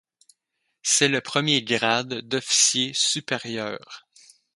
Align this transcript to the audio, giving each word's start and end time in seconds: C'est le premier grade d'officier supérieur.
C'est 0.81 1.09
le 1.09 1.21
premier 1.21 1.61
grade 1.61 2.27
d'officier 2.27 2.91
supérieur. 2.95 4.07